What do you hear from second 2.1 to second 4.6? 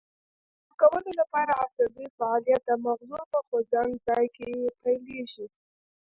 فعالیت د مغزو په خوځند ځای کې